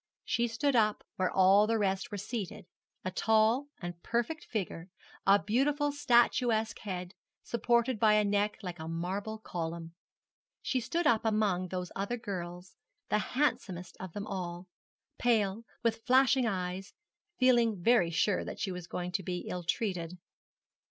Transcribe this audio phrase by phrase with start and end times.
[0.25, 2.65] She stood up where all the rest were seated,
[3.05, 4.89] a tall and perfect figure,
[5.27, 9.93] a beautiful statuesque head, supported by a neck like a marble column.
[10.63, 12.75] She stood up among all those other girls
[13.09, 14.65] the handsomest of them all,
[15.19, 16.95] pale, with flashing eyes,
[17.37, 20.17] feeling very sure that she was going to be ill treated.